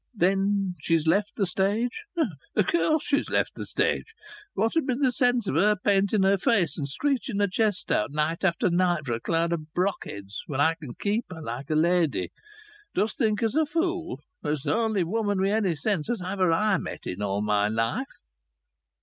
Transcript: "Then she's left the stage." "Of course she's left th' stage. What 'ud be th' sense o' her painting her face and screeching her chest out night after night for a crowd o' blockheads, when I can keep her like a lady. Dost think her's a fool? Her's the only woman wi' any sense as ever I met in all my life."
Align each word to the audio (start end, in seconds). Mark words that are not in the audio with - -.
"Then 0.15 0.73
she's 0.81 1.05
left 1.05 1.33
the 1.35 1.45
stage." 1.45 2.05
"Of 2.55 2.65
course 2.65 3.05
she's 3.05 3.29
left 3.29 3.53
th' 3.55 3.67
stage. 3.67 4.15
What 4.55 4.75
'ud 4.75 4.87
be 4.87 4.95
th' 4.95 5.13
sense 5.13 5.47
o' 5.47 5.53
her 5.53 5.75
painting 5.75 6.23
her 6.23 6.39
face 6.39 6.75
and 6.75 6.89
screeching 6.89 7.39
her 7.39 7.47
chest 7.47 7.91
out 7.91 8.09
night 8.11 8.43
after 8.43 8.71
night 8.71 9.05
for 9.05 9.13
a 9.13 9.19
crowd 9.19 9.53
o' 9.53 9.57
blockheads, 9.75 10.41
when 10.47 10.59
I 10.59 10.73
can 10.73 10.95
keep 10.99 11.25
her 11.31 11.39
like 11.43 11.69
a 11.69 11.75
lady. 11.75 12.31
Dost 12.95 13.19
think 13.19 13.41
her's 13.41 13.53
a 13.53 13.67
fool? 13.67 14.19
Her's 14.41 14.63
the 14.63 14.73
only 14.73 15.03
woman 15.03 15.39
wi' 15.39 15.49
any 15.51 15.75
sense 15.75 16.09
as 16.09 16.19
ever 16.19 16.51
I 16.51 16.79
met 16.79 17.05
in 17.05 17.21
all 17.21 17.41
my 17.43 17.67
life." 17.67 18.17